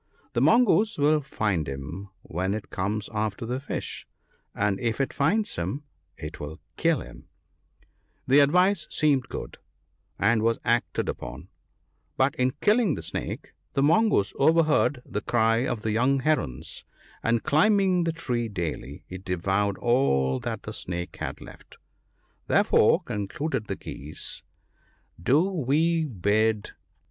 [0.33, 4.07] The Mongoose will find him when it comes after the fish,
[4.55, 5.83] and if it finds him
[6.17, 7.27] it will kill him/
[8.25, 9.59] The advice seemed good,
[10.17, 11.49] and was acted upon;
[12.17, 16.83] but in killing the Snake the Mongoose overheard the cry of the young Herons;
[17.21, 21.77] and climbing the tree daily, he devoured all that the Snake had left.
[22.47, 24.41] Therefore," concluded the Geese,"
[25.21, 26.71] do we bid PEACE.